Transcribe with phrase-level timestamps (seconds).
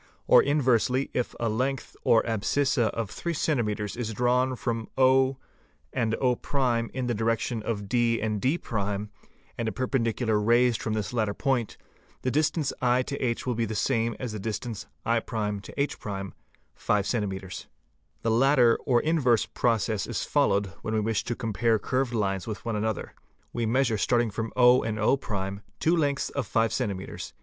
[0.25, 3.95] Or inversely, if a length (or abscissa) of 3 cms.
[3.95, 5.37] is drawn | from o
[5.93, 6.39] and o'
[6.95, 11.35] in the direction of d and d', and a perpendicular raised from q this latter
[11.35, 11.77] point,
[12.23, 15.69] the distance 7 h will be the same as the distance 7h',—
[16.75, 17.65] 5 ems.
[18.23, 22.65] The latter or inverse process is followed when we wish to— compare curved lines with
[22.65, 23.13] one another;
[23.53, 25.15] we measure starting from o and— o',
[25.79, 27.33] two lengths of 5 ems.